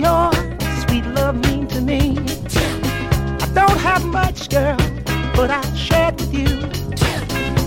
your 0.00 0.32
sweet 0.86 1.04
love 1.06 1.36
means 1.46 1.72
to 1.74 1.80
me. 1.80 2.16
I 3.40 3.48
don't 3.54 3.78
have 3.78 4.04
much, 4.06 4.48
girl, 4.48 4.76
but 5.34 5.50
I 5.50 5.60
share 5.74 6.08
it 6.08 6.20
with 6.20 6.32
you. 6.34 6.48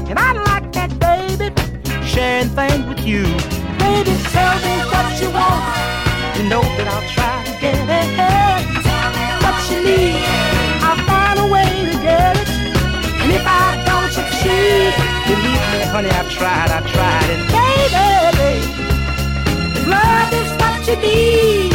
And 0.10 0.18
I 0.18 0.33
like 0.33 0.72
that, 0.74 0.92
baby, 1.00 1.54
sharing 2.06 2.50
things 2.50 2.86
with 2.88 3.06
you. 3.06 3.24
Baby, 3.77 4.13
tell 4.33 4.56
me 4.66 4.75
what 4.92 5.22
you 5.22 5.30
want. 5.30 5.63
You 6.38 6.50
know 6.50 6.62
that 6.77 6.88
I'll 6.94 7.10
try 7.16 7.44
to 7.45 7.54
get 7.62 7.77
it. 8.01 8.10
What 9.44 9.57
you 9.72 9.80
need, 9.83 10.18
I'll 10.81 11.01
find 11.06 11.39
a 11.39 11.48
way 11.51 11.69
to 11.92 11.98
get 12.01 12.38
it. 12.38 12.50
And 13.22 13.31
if 13.31 13.45
I 13.45 13.81
don't 13.86 14.12
succeed, 14.12 14.94
believe 15.30 15.66
me, 15.74 15.80
honey, 15.94 16.10
I've 16.10 16.30
tried, 16.31 16.72
I've 16.72 16.88
tried. 16.92 17.30
And 17.33 17.44
baby, 17.54 18.51
if 19.77 19.88
love 19.88 20.33
is 20.33 20.51
what 20.60 20.88
you 20.88 20.95
need, 20.98 21.75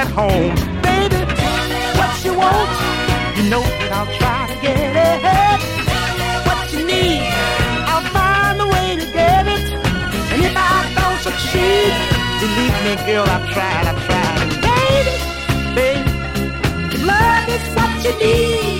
at 0.00 0.08
home, 0.12 0.54
baby. 0.80 1.20
What 2.00 2.12
you 2.24 2.32
want, 2.32 2.72
you 3.36 3.44
know 3.52 3.60
that 3.60 3.92
I'll 3.98 4.12
try 4.16 4.48
to 4.48 4.56
get 4.64 4.96
it. 4.96 5.60
What 6.48 6.72
you 6.72 6.80
need, 6.86 7.20
I'll 7.90 8.06
find 8.16 8.56
a 8.64 8.68
way 8.74 8.96
to 8.96 9.06
get 9.12 9.44
it. 9.46 9.64
And 10.32 10.40
if 10.48 10.56
I 10.56 10.76
don't 10.96 11.20
succeed, 11.20 11.92
believe 12.40 12.76
me, 12.84 12.92
girl, 13.04 13.26
I've 13.28 13.46
tried, 13.52 13.84
I've 13.90 14.00
tried. 14.08 14.48
Baby, 14.64 15.14
baby, 15.76 16.10
love 17.04 17.46
is 17.54 17.64
what 17.76 17.92
you 18.04 18.12
need. 18.24 18.79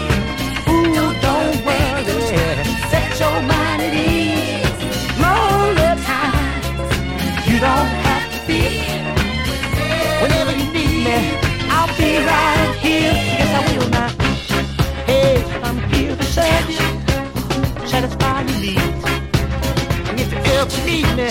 Need 20.91 21.07
me, 21.17 21.29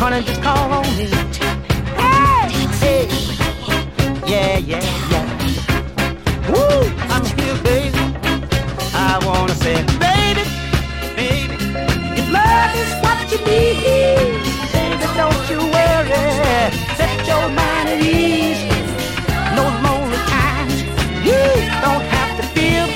honey, 0.00 0.22
just 0.24 0.42
call 0.42 0.72
on 0.72 0.86
me. 0.96 1.06
Hey, 2.00 2.48
hey, 2.82 3.04
yeah, 4.32 4.56
yeah, 4.70 4.84
yeah. 5.12 5.26
Woo, 6.50 6.80
I'm 7.12 7.24
here, 7.36 7.58
baby. 7.68 8.02
I 8.94 9.12
wanna 9.26 9.54
say, 9.64 9.76
baby, 10.04 10.44
baby, 11.20 11.56
if 12.18 12.26
love 12.38 12.72
is 12.82 12.92
what 13.04 13.20
you 13.32 13.40
need, 13.50 14.40
baby, 14.76 15.06
don't 15.20 15.42
you 15.50 15.60
worry. 15.76 16.24
Set 16.98 17.18
your 17.30 17.46
mind 17.58 17.88
at 17.94 18.00
ease. 18.00 18.62
No 19.56 19.64
lonely 19.84 20.20
times, 20.36 20.76
you 21.28 21.40
don't 21.84 22.04
have 22.16 22.32
to 22.40 22.44
feel. 22.54 22.86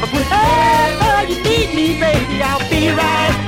But 0.00 0.10
whenever 0.14 1.14
you 1.30 1.38
need 1.48 1.68
me, 1.78 1.86
baby, 1.98 2.42
I'll 2.42 2.68
be 2.68 2.90
right 2.90 3.41